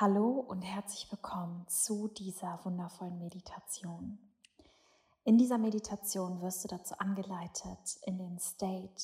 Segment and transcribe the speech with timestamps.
[0.00, 4.16] Hallo und herzlich willkommen zu dieser wundervollen Meditation.
[5.24, 9.02] In dieser Meditation wirst du dazu angeleitet, in den State,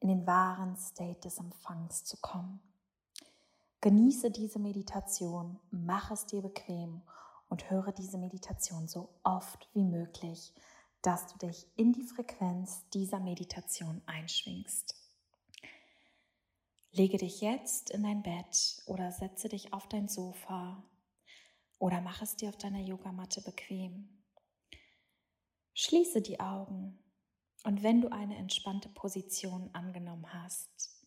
[0.00, 2.60] in den wahren State des Empfangs zu kommen.
[3.82, 7.02] Genieße diese Meditation, mach es dir bequem
[7.48, 10.52] und höre diese Meditation so oft wie möglich,
[11.02, 15.05] dass du dich in die Frequenz dieser Meditation einschwingst.
[16.96, 20.82] Lege dich jetzt in dein Bett oder setze dich auf dein Sofa
[21.78, 24.24] oder mach es dir auf deiner Yogamatte bequem.
[25.74, 26.98] Schließe die Augen
[27.64, 31.06] und wenn du eine entspannte Position angenommen hast,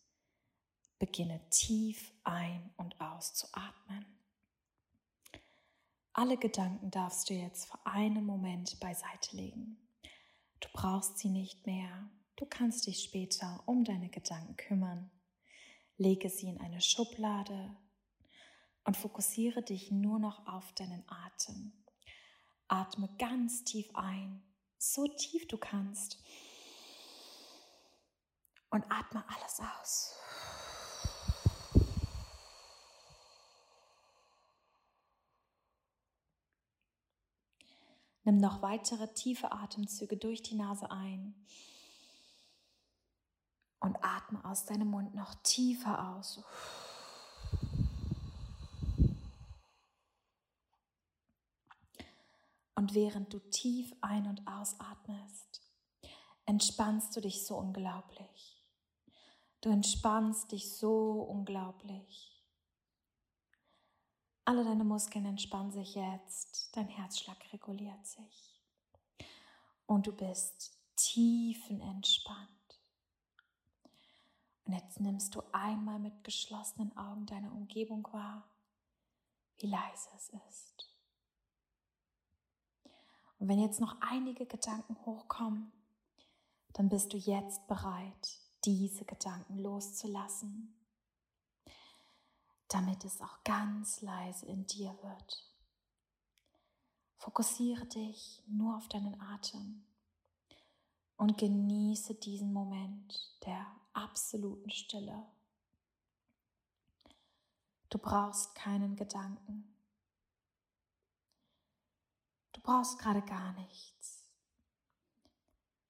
[0.99, 4.05] beginne tief ein- und auszuatmen.
[6.13, 9.89] Alle Gedanken darfst du jetzt für einen Moment beiseite legen.
[10.59, 12.11] Du brauchst sie nicht mehr.
[12.35, 15.09] Du kannst dich später um deine Gedanken kümmern.
[15.99, 17.75] Lege sie in eine Schublade
[18.85, 21.73] und fokussiere dich nur noch auf deinen Atem.
[22.69, 24.41] Atme ganz tief ein,
[24.77, 26.23] so tief du kannst.
[28.69, 30.15] Und atme alles aus.
[38.23, 41.35] Nimm noch weitere tiefe Atemzüge durch die Nase ein
[43.79, 46.43] und atme aus deinem Mund noch tiefer aus.
[52.75, 55.61] Und während du tief ein- und ausatmest,
[56.45, 58.63] entspannst du dich so unglaublich.
[59.61, 62.41] Du entspannst dich so unglaublich.
[64.45, 68.59] Alle deine Muskeln entspannen sich jetzt, dein Herzschlag reguliert sich
[69.85, 72.58] und du bist tiefenentspannt.
[74.69, 78.47] Und jetzt nimmst du einmal mit geschlossenen Augen deine Umgebung wahr,
[79.57, 80.95] wie leise es ist.
[83.39, 85.71] Und wenn jetzt noch einige Gedanken hochkommen,
[86.73, 90.75] dann bist du jetzt bereit, diese Gedanken loszulassen,
[92.67, 95.51] damit es auch ganz leise in dir wird.
[97.17, 99.83] Fokussiere dich nur auf deinen Atem
[101.17, 103.65] und genieße diesen Moment der
[103.99, 105.25] absoluten Stille.
[107.89, 109.75] Du brauchst keinen Gedanken.
[112.53, 114.23] Du brauchst gerade gar nichts.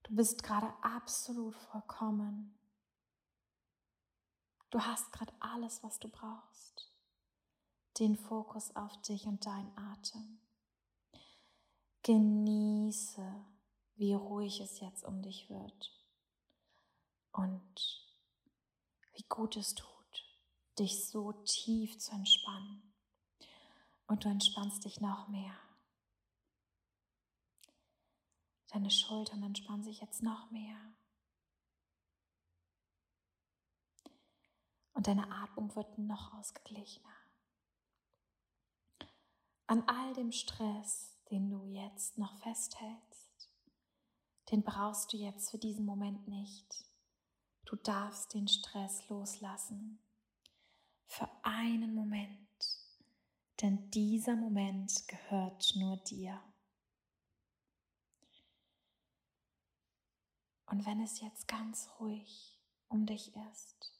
[0.04, 2.58] Du bist gerade absolut vollkommen.
[4.70, 6.92] Du hast gerade alles, was du brauchst.
[8.00, 10.40] Den Fokus auf dich und deinen Atem.
[12.04, 13.46] Genieße
[13.96, 15.99] wie ruhig es jetzt um dich wird
[17.32, 18.10] und
[19.14, 19.90] wie gut es tut,
[20.78, 22.94] dich so tief zu entspannen.
[24.08, 25.54] Und du entspannst dich noch mehr.
[28.72, 30.78] Deine Schultern entspannen sich jetzt noch mehr.
[34.94, 37.16] Und deine Atmung wird noch ausgeglichener.
[39.68, 43.50] An all dem Stress, den du jetzt noch festhältst,
[44.52, 46.89] den brauchst du jetzt für diesen Moment nicht.
[47.70, 50.00] Du darfst den Stress loslassen.
[51.06, 52.40] Für einen Moment.
[53.62, 56.42] Denn dieser Moment gehört nur dir.
[60.66, 63.94] Und wenn es jetzt ganz ruhig um dich ist,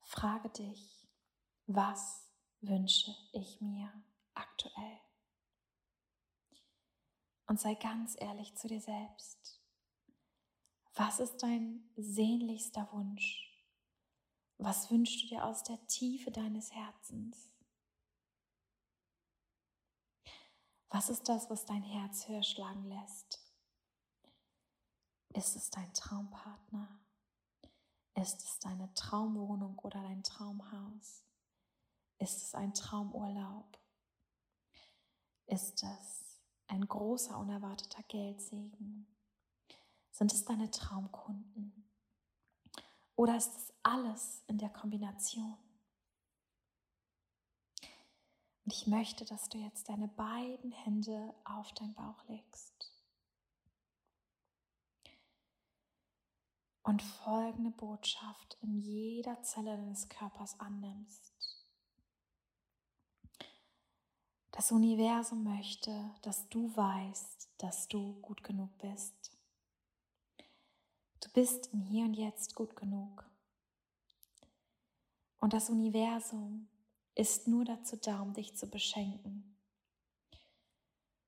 [0.00, 1.06] frage dich,
[1.66, 2.30] was
[2.62, 3.92] wünsche ich mir
[4.32, 5.00] aktuell?
[7.46, 9.53] und sei ganz ehrlich zu dir selbst.
[10.96, 13.50] Was ist dein sehnlichster Wunsch?
[14.58, 17.50] Was wünschst du dir aus der Tiefe deines Herzens?
[20.90, 23.44] Was ist das, was dein Herz höher schlagen lässt?
[25.30, 27.00] Ist es dein Traumpartner?
[28.14, 31.24] Ist es deine Traumwohnung oder dein Traumhaus?
[32.18, 33.80] Ist es ein Traumurlaub?
[35.46, 39.13] Ist es ein großer unerwarteter Geldsegen?
[40.14, 41.90] Sind es deine Traumkunden?
[43.16, 45.58] Oder ist es alles in der Kombination?
[48.64, 52.92] Und ich möchte, dass du jetzt deine beiden Hände auf deinen Bauch legst.
[56.84, 61.32] Und folgende Botschaft in jeder Zelle deines Körpers annimmst.
[64.52, 69.23] Das Universum möchte, dass du weißt, dass du gut genug bist.
[71.24, 73.24] Du bist im Hier und Jetzt gut genug.
[75.40, 76.68] Und das Universum
[77.14, 79.56] ist nur dazu da, um dich zu beschenken.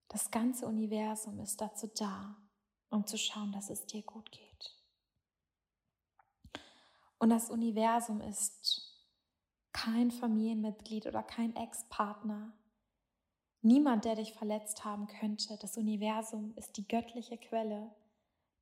[0.08, 2.36] Das ganze Universum ist dazu da,
[2.90, 4.76] um zu schauen, dass es dir gut geht.
[7.18, 9.02] Und das Universum ist
[9.72, 12.52] kein Familienmitglied oder kein Ex-Partner,
[13.62, 15.56] niemand, der dich verletzt haben könnte.
[15.62, 17.90] Das Universum ist die göttliche Quelle,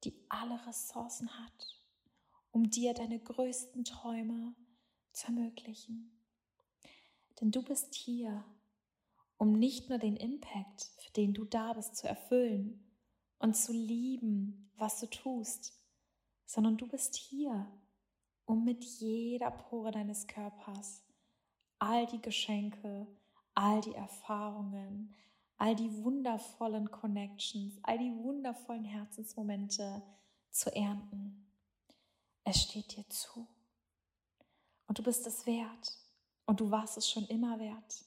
[0.04, 1.82] die alle Ressourcen hat,
[2.50, 4.54] um dir deine größten Träume
[5.12, 6.10] zu ermöglichen.
[7.40, 8.44] Denn du bist hier,
[9.38, 12.84] um nicht nur den Impact, für den du da bist, zu erfüllen
[13.38, 15.78] und zu lieben, was du tust,
[16.46, 17.70] sondern du bist hier,
[18.46, 21.02] um mit jeder Pore deines Körpers
[21.78, 23.06] all die Geschenke,
[23.54, 25.14] all die Erfahrungen,
[25.58, 30.02] all die wundervollen Connections, all die wundervollen Herzensmomente
[30.50, 31.46] zu ernten.
[32.44, 33.46] Es steht dir zu.
[34.86, 35.98] Und du bist es wert.
[36.46, 38.04] Und du warst es schon immer wert.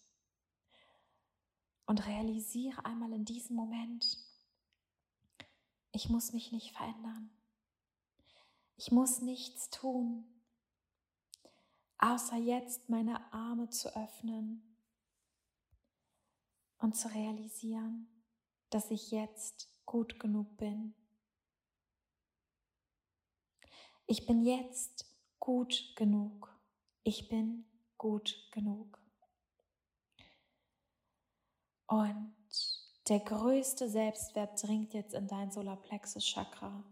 [1.86, 4.20] Und realisiere einmal in diesem Moment,
[5.92, 7.32] ich muss mich nicht verändern.
[8.76, 10.26] Ich muss nichts tun,
[11.98, 14.67] außer jetzt meine Arme zu öffnen
[16.79, 18.07] und zu realisieren,
[18.69, 20.94] dass ich jetzt gut genug bin.
[24.06, 25.06] Ich bin jetzt
[25.39, 26.53] gut genug.
[27.03, 27.65] Ich bin
[27.97, 29.00] gut genug.
[31.88, 32.35] Und
[33.07, 36.83] der größte Selbstwert dringt jetzt in dein Solarplexus Chakra.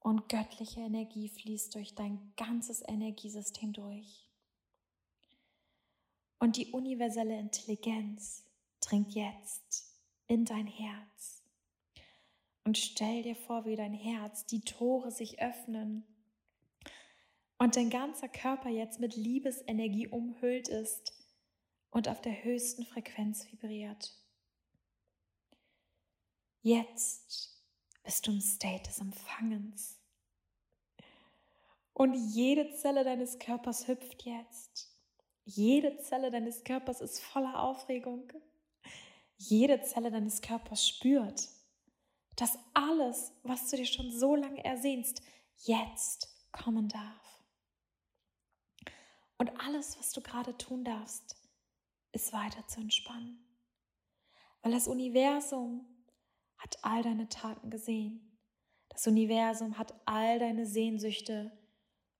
[0.00, 4.27] Und göttliche Energie fließt durch dein ganzes Energiesystem durch.
[6.38, 8.44] Und die universelle Intelligenz
[8.80, 9.92] dringt jetzt
[10.26, 11.42] in dein Herz.
[12.64, 16.06] Und stell dir vor, wie dein Herz, die Tore sich öffnen
[17.58, 21.12] und dein ganzer Körper jetzt mit Liebesenergie umhüllt ist
[21.90, 24.14] und auf der höchsten Frequenz vibriert.
[26.62, 27.58] Jetzt
[28.02, 29.98] bist du im State des Empfangens.
[31.94, 34.97] Und jede Zelle deines Körpers hüpft jetzt.
[35.50, 38.30] Jede Zelle deines Körpers ist voller Aufregung.
[39.38, 41.48] Jede Zelle deines Körpers spürt,
[42.36, 45.22] dass alles, was du dir schon so lange ersehnst,
[45.64, 47.42] jetzt kommen darf.
[49.38, 51.34] Und alles, was du gerade tun darfst,
[52.12, 53.42] ist weiter zu entspannen.
[54.60, 55.86] Weil das Universum
[56.58, 58.38] hat all deine Taten gesehen.
[58.90, 61.56] Das Universum hat all deine Sehnsüchte,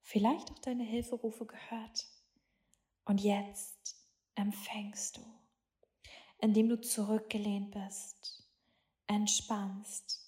[0.01, 2.07] vielleicht auch deine Hilferufe gehört.
[3.09, 3.97] Und jetzt
[4.35, 5.23] empfängst du,
[6.41, 8.47] indem du zurückgelehnt bist,
[9.07, 10.21] entspannst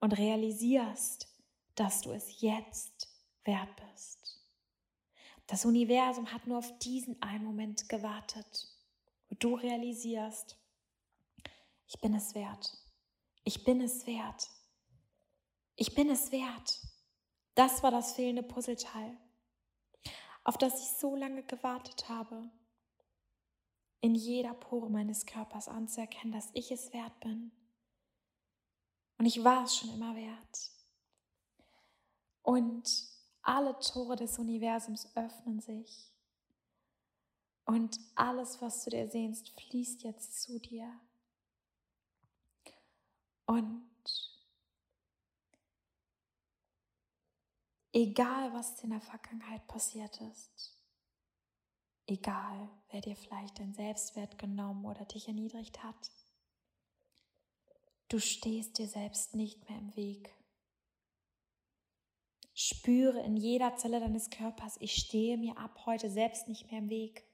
[0.00, 1.28] und realisierst,
[1.76, 3.08] dass du es jetzt
[3.44, 4.42] wert bist.
[5.46, 8.76] Das Universum hat nur auf diesen einen Moment gewartet,
[9.28, 10.58] wo du realisierst,
[11.86, 12.76] ich bin es wert.
[13.44, 14.50] Ich bin es wert.
[15.76, 16.80] Ich bin es wert.
[17.54, 19.16] Das war das fehlende Puzzleteil,
[20.46, 22.48] auf das ich so lange gewartet habe,
[24.00, 27.50] in jeder Pore meines Körpers anzuerkennen, dass ich es wert bin.
[29.18, 30.70] Und ich war es schon immer wert.
[32.42, 33.08] Und
[33.42, 36.12] alle Tore des Universums öffnen sich.
[37.64, 40.88] Und alles, was du dir sehnst, fließt jetzt zu dir.
[43.46, 43.82] Und
[47.96, 50.76] egal, was in der Vergangenheit passiert ist,
[52.06, 56.10] egal, wer dir vielleicht dein Selbstwert genommen oder dich erniedrigt hat,
[58.08, 60.34] du stehst dir selbst nicht mehr im Weg.
[62.52, 66.90] Spüre in jeder Zelle deines Körpers, ich stehe mir ab heute selbst nicht mehr im
[66.90, 67.24] Weg.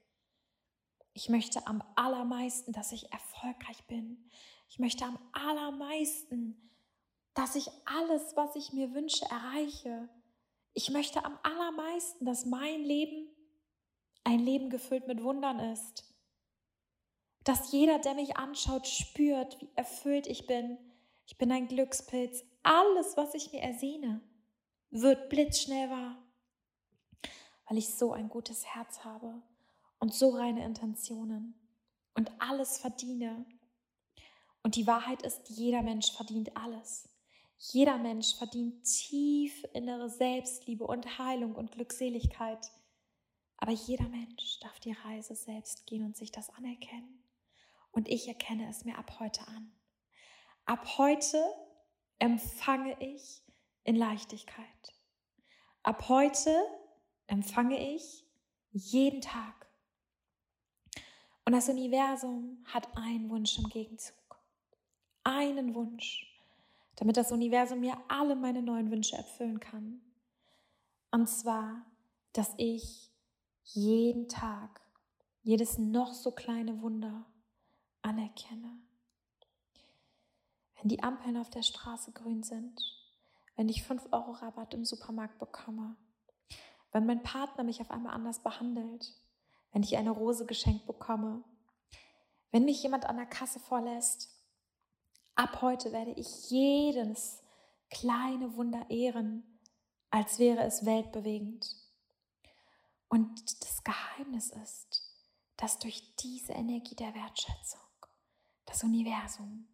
[1.13, 4.29] Ich möchte am allermeisten, dass ich erfolgreich bin.
[4.69, 6.71] Ich möchte am allermeisten,
[7.33, 10.09] dass ich alles, was ich mir wünsche, erreiche.
[10.73, 13.29] Ich möchte am allermeisten, dass mein Leben
[14.23, 16.13] ein Leben gefüllt mit Wundern ist.
[17.43, 20.77] Dass jeder, der mich anschaut, spürt, wie erfüllt ich bin.
[21.25, 22.43] Ich bin ein Glückspilz.
[22.63, 24.21] Alles, was ich mir ersehne,
[24.89, 26.17] wird blitzschnell wahr.
[27.67, 29.41] Weil ich so ein gutes Herz habe
[29.99, 31.55] und so reine Intentionen
[32.13, 33.45] und alles verdiene.
[34.63, 37.09] Und die Wahrheit ist, jeder Mensch verdient alles.
[37.71, 42.69] Jeder Mensch verdient tief innere Selbstliebe und Heilung und Glückseligkeit.
[43.55, 47.23] Aber jeder Mensch darf die Reise selbst gehen und sich das anerkennen.
[47.91, 49.71] Und ich erkenne es mir ab heute an.
[50.65, 51.41] Ab heute
[52.19, 53.41] empfange ich
[53.85, 54.65] in Leichtigkeit.
[55.83, 56.53] Ab heute
[57.27, 58.25] empfange ich
[58.71, 59.69] jeden Tag.
[61.45, 64.17] Und das Universum hat einen Wunsch im Gegenzug.
[65.23, 66.32] Einen Wunsch,
[66.95, 70.01] damit das Universum mir alle meine neuen Wünsche erfüllen kann.
[71.11, 71.85] Und zwar,
[72.33, 73.11] dass ich
[73.63, 74.81] jeden Tag
[75.41, 77.25] jedes noch so kleine Wunder
[78.01, 78.79] anerkenne.
[80.75, 82.81] Wenn die Ampeln auf der Straße grün sind,
[83.55, 85.95] wenn ich 5 Euro Rabatt im Supermarkt bekomme,
[86.91, 89.13] wenn mein Partner mich auf einmal anders behandelt,
[89.71, 91.43] wenn ich eine Rose geschenkt bekomme,
[92.51, 94.32] wenn mich jemand an der Kasse vorlässt.
[95.35, 97.41] Ab heute werde ich jedes
[97.89, 99.43] kleine Wunder ehren,
[100.11, 101.75] als wäre es weltbewegend.
[103.09, 105.03] Und das Geheimnis ist,
[105.57, 107.81] dass durch diese Energie der Wertschätzung
[108.65, 109.67] das Universum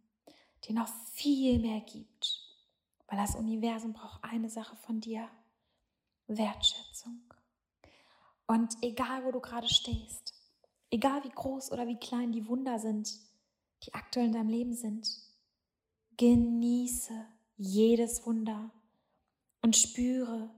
[0.63, 2.41] dir noch viel mehr gibt,
[3.07, 5.29] weil das Universum braucht eine Sache von dir,
[6.27, 7.21] Wertschätzung.
[8.47, 10.33] Und egal, wo du gerade stehst,
[10.89, 13.09] egal wie groß oder wie klein die Wunder sind,
[13.83, 15.28] die aktuell in deinem Leben sind,
[16.19, 17.13] genieße
[17.55, 18.71] jedes Wunder
[19.61, 20.53] und spüre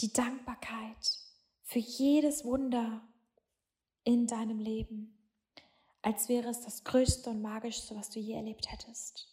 [0.00, 1.18] die Dankbarkeit
[1.64, 3.06] für jedes Wunder
[4.04, 5.18] in deinem Leben,
[6.00, 9.28] als wäre es das Größte und Magischste, was du je erlebt hättest.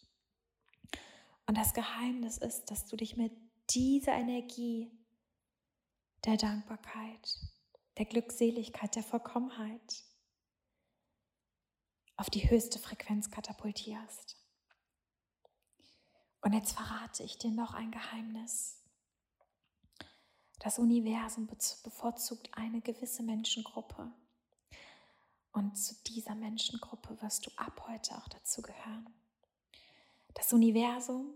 [1.46, 3.32] Und das Geheimnis ist, dass du dich mit
[3.70, 4.92] dieser Energie
[6.26, 7.38] der Dankbarkeit,
[7.96, 10.04] der Glückseligkeit, der Vollkommenheit
[12.18, 14.37] auf die höchste Frequenz katapultierst.
[16.40, 18.82] Und jetzt verrate ich dir noch ein Geheimnis.
[20.60, 24.12] Das Universum bevorzugt eine gewisse Menschengruppe.
[25.52, 29.08] Und zu dieser Menschengruppe wirst du ab heute auch dazu gehören.
[30.34, 31.34] Das Universum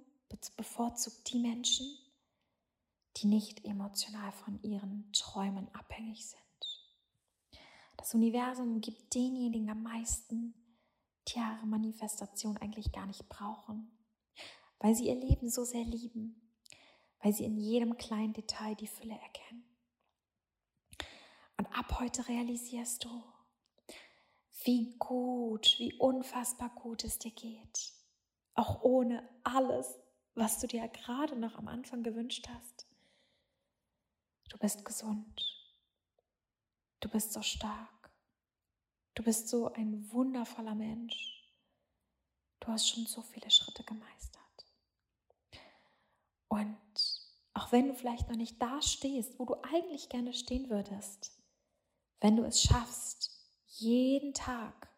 [0.56, 1.86] bevorzugt die Menschen,
[3.16, 6.40] die nicht emotional von ihren Träumen abhängig sind.
[7.96, 10.54] Das Universum gibt denjenigen am meisten,
[11.28, 13.91] die ihre Manifestation eigentlich gar nicht brauchen,
[14.82, 16.50] weil sie ihr Leben so sehr lieben,
[17.20, 19.64] weil sie in jedem kleinen Detail die Fülle erkennen.
[21.56, 23.22] Und ab heute realisierst du,
[24.64, 27.92] wie gut, wie unfassbar gut es dir geht,
[28.54, 29.98] auch ohne alles,
[30.34, 32.86] was du dir gerade noch am Anfang gewünscht hast.
[34.48, 35.48] Du bist gesund.
[36.98, 38.10] Du bist so stark.
[39.14, 41.48] Du bist so ein wundervoller Mensch.
[42.58, 44.31] Du hast schon so viele Schritte gemeistert.
[46.52, 46.76] Und
[47.54, 51.32] auch wenn du vielleicht noch nicht da stehst, wo du eigentlich gerne stehen würdest,
[52.20, 53.30] wenn du es schaffst,
[53.68, 54.90] jeden Tag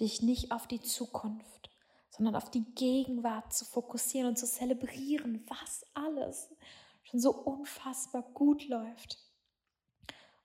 [0.00, 1.70] dich nicht auf die Zukunft,
[2.10, 6.50] sondern auf die Gegenwart zu fokussieren und zu zelebrieren, was alles
[7.04, 9.16] schon so unfassbar gut läuft.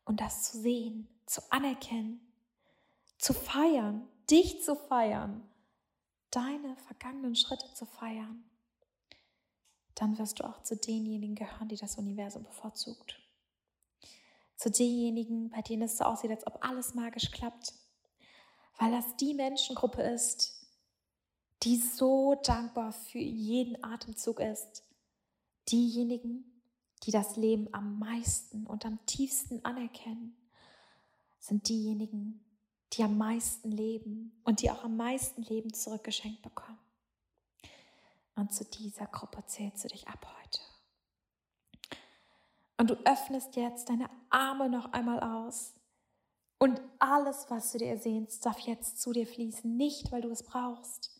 [0.06, 2.22] Und das zu sehen, zu anerkennen,
[3.18, 5.46] zu feiern, dich zu feiern,
[6.32, 8.46] deine vergangenen Schritte zu feiern,
[9.96, 13.20] dann wirst du auch zu denjenigen gehören, die das Universum bevorzugt.
[14.58, 17.74] Zu denjenigen, bei denen es so aussieht, als ob alles magisch klappt.
[18.78, 20.66] Weil das die Menschengruppe ist,
[21.64, 24.84] die so dankbar für jeden Atemzug ist.
[25.70, 26.62] Diejenigen,
[27.04, 30.36] die das Leben am meisten und am tiefsten anerkennen,
[31.40, 32.44] sind diejenigen,
[32.94, 36.80] die am meisten leben und die auch am meisten Leben zurückgeschenkt bekommen.
[38.36, 40.60] Und zu dieser Gruppe zählst du dich ab heute.
[42.78, 45.74] Und du öffnest jetzt deine Arme noch einmal aus.
[46.58, 49.76] Und alles, was du dir ersehnst, darf jetzt zu dir fließen.
[49.78, 51.12] Nicht, weil du es brauchst,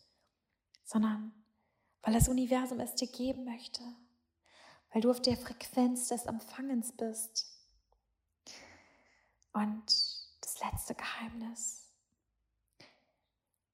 [0.84, 1.32] sondern
[2.02, 3.82] weil das Universum es dir geben möchte
[4.96, 7.52] weil du auf der Frequenz des Empfangens bist.
[9.52, 9.86] Und
[10.40, 11.92] das letzte Geheimnis,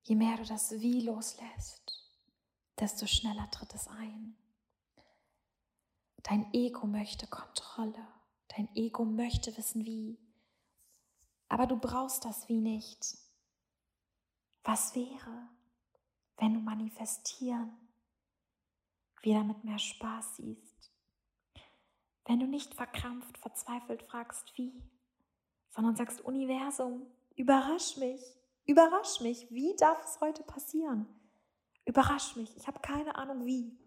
[0.01, 1.90] je mehr du das Wie loslässt,
[2.79, 4.35] desto schneller tritt es ein.
[6.23, 8.07] Dein Ego möchte Kontrolle,
[8.49, 10.19] dein Ego möchte wissen wie,
[11.49, 13.17] aber du brauchst das Wie nicht.
[14.63, 15.49] Was wäre,
[16.37, 17.75] wenn du manifestieren
[19.21, 20.91] wieder mit mehr Spaß siehst?
[22.25, 24.81] Wenn du nicht verkrampft, verzweifelt fragst, wie,
[25.71, 28.21] sondern sagst, Universum, überrasch mich,
[28.65, 31.07] überrasch mich, wie darf es heute passieren?
[31.85, 33.77] Überrasch mich, ich habe keine Ahnung wie.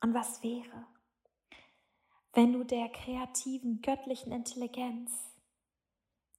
[0.00, 0.86] Und was wäre,
[2.32, 5.12] wenn du der kreativen, göttlichen Intelligenz,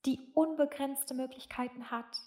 [0.05, 2.21] die unbegrenzte Möglichkeiten hat,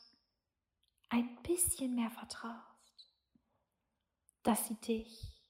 [1.09, 3.09] ein bisschen mehr vertraust,
[4.43, 5.43] dass sie dich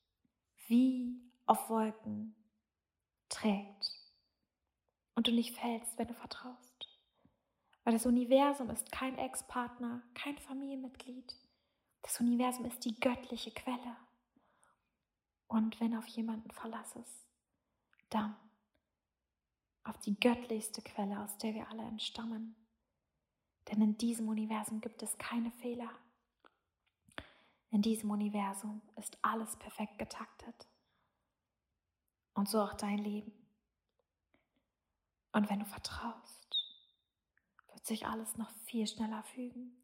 [0.67, 2.35] wie auf Wolken
[3.29, 3.93] trägt
[5.15, 6.89] und du nicht fällst, wenn du vertraust.
[7.85, 11.35] Weil das Universum ist kein Ex-Partner, kein Familienmitglied.
[12.03, 13.97] Das Universum ist die göttliche Quelle.
[15.47, 17.27] Und wenn auf jemanden verlassest,
[18.11, 18.37] dann
[19.85, 22.57] auf die göttlichste Quelle, aus der wir alle entstammen.
[23.69, 25.91] Denn in diesem Universum gibt es keine Fehler.
[27.71, 30.67] In diesem Universum ist alles perfekt getaktet.
[32.35, 33.33] Und so auch dein Leben.
[35.33, 36.47] Und wenn du vertraust,
[37.73, 39.82] wird sich alles noch viel schneller fügen.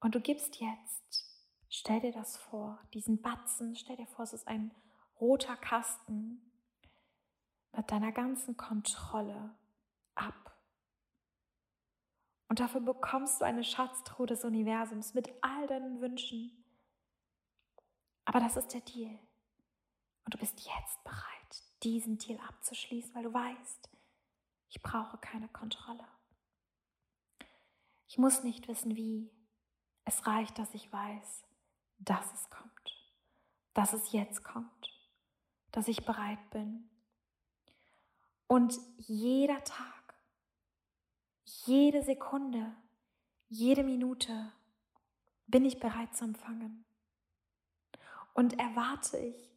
[0.00, 1.24] Und du gibst jetzt,
[1.68, 4.72] stell dir das vor, diesen Batzen, stell dir vor, es ist ein
[5.20, 6.40] roter Kasten
[7.76, 9.54] mit deiner ganzen Kontrolle
[10.14, 10.56] ab.
[12.48, 16.64] Und dafür bekommst du eine Schatztruhe des Universums mit all deinen Wünschen.
[18.24, 19.18] Aber das ist der Deal.
[20.24, 23.90] Und du bist jetzt bereit, diesen Deal abzuschließen, weil du weißt,
[24.70, 26.06] ich brauche keine Kontrolle.
[28.06, 29.30] Ich muss nicht wissen, wie.
[30.08, 31.44] Es reicht, dass ich weiß,
[31.98, 33.12] dass es kommt,
[33.74, 34.90] dass es jetzt kommt,
[35.70, 36.88] dass ich bereit bin.
[38.46, 40.14] Und jeder Tag,
[41.44, 42.74] jede Sekunde,
[43.50, 44.50] jede Minute
[45.46, 46.86] bin ich bereit zu empfangen.
[48.32, 49.52] Und erwarte ich,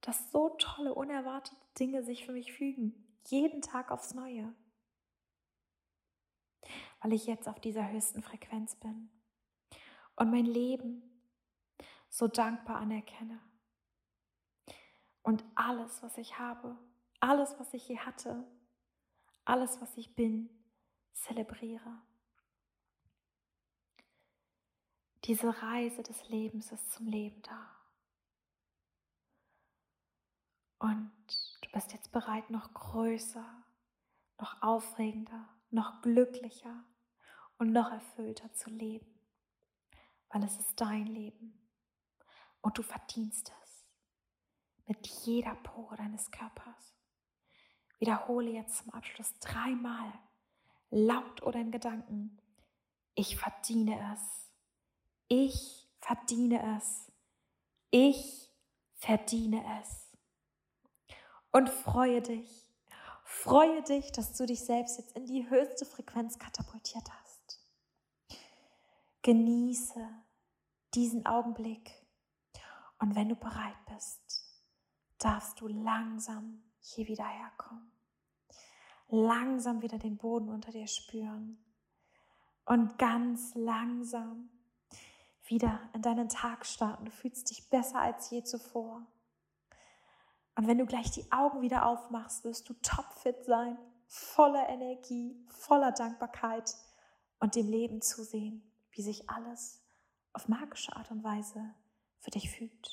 [0.00, 2.92] dass so tolle, unerwartete Dinge sich für mich fügen.
[3.28, 4.52] Jeden Tag aufs Neue.
[7.00, 9.15] Weil ich jetzt auf dieser höchsten Frequenz bin.
[10.16, 11.02] Und mein Leben
[12.08, 13.40] so dankbar anerkenne.
[15.22, 16.76] Und alles, was ich habe,
[17.20, 18.44] alles, was ich je hatte,
[19.44, 20.48] alles, was ich bin,
[21.12, 22.00] zelebriere.
[25.24, 27.76] Diese Reise des Lebens ist zum Leben da.
[30.78, 31.10] Und
[31.62, 33.44] du bist jetzt bereit, noch größer,
[34.38, 36.84] noch aufregender, noch glücklicher
[37.58, 39.15] und noch erfüllter zu leben,
[40.30, 41.58] weil es ist dein Leben
[42.60, 43.86] und du verdienst es
[44.86, 46.94] mit jeder Pore deines Körpers.
[47.98, 50.12] Wiederhole jetzt zum Abschluss dreimal,
[50.90, 52.38] laut oder in Gedanken,
[53.14, 54.50] ich verdiene es.
[55.28, 57.10] Ich verdiene es.
[57.90, 58.52] Ich
[58.94, 60.06] verdiene es
[61.56, 62.68] und freue dich.
[63.24, 67.25] Freue dich, dass du dich selbst jetzt in die höchste Frequenz katapultiert hast.
[69.26, 70.08] Genieße
[70.94, 71.90] diesen Augenblick
[73.00, 74.44] und wenn du bereit bist,
[75.18, 77.90] darfst du langsam hier wieder herkommen.
[79.08, 81.58] Langsam wieder den Boden unter dir spüren
[82.66, 84.48] und ganz langsam
[85.42, 87.06] wieder in deinen Tag starten.
[87.06, 89.04] Du fühlst dich besser als je zuvor.
[90.54, 95.90] Und wenn du gleich die Augen wieder aufmachst, wirst du topfit sein, voller Energie, voller
[95.90, 96.76] Dankbarkeit
[97.40, 98.65] und dem Leben zusehen,
[98.96, 99.82] wie sich alles
[100.32, 101.74] auf magische Art und Weise
[102.18, 102.90] für dich fügt,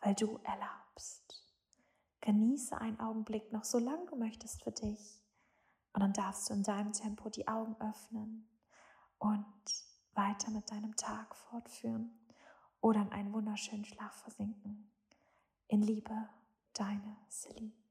[0.00, 1.42] weil du erlaubst.
[2.20, 5.22] Genieße einen Augenblick noch, solange du möchtest für dich.
[5.92, 8.48] Und dann darfst du in deinem Tempo die Augen öffnen
[9.18, 9.46] und
[10.12, 12.10] weiter mit deinem Tag fortführen
[12.80, 14.90] oder in einen wunderschönen Schlaf versinken.
[15.68, 16.28] In Liebe
[16.74, 17.85] deine Celine.